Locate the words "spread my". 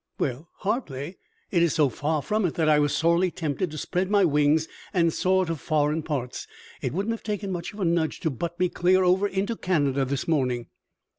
3.77-4.25